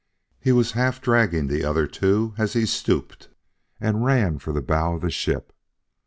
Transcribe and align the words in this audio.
He 0.39 0.51
was 0.51 0.71
half 0.71 0.99
dragging 0.99 1.45
the 1.45 1.63
other 1.63 1.85
two 1.85 2.33
as 2.35 2.53
he 2.53 2.65
stooped 2.65 3.29
and 3.79 4.03
ran 4.03 4.39
for 4.39 4.51
the 4.51 4.59
bow 4.63 4.95
of 4.95 5.01
the 5.01 5.11
ship. 5.11 5.53